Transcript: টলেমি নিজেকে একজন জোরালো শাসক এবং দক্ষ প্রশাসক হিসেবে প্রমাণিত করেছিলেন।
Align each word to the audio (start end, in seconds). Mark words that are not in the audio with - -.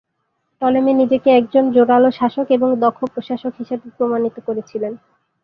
টলেমি 0.61 0.91
নিজেকে 0.93 1.29
একজন 1.31 1.63
জোরালো 1.75 2.09
শাসক 2.11 2.47
এবং 2.51 2.69
দক্ষ 2.83 2.99
প্রশাসক 3.13 3.53
হিসেবে 3.59 3.87
প্রমাণিত 3.97 4.35
করেছিলেন। 4.47 4.93